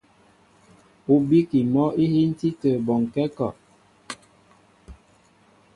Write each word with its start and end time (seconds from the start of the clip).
Ú 1.13 1.15
bíkí 1.27 1.59
mɔ́ 1.73 1.87
íhíntí 2.03 2.47
tə̂ 2.61 2.71
bɔnkɛ́ 2.85 3.23
a 3.27 3.33
kɔ. 3.37 3.47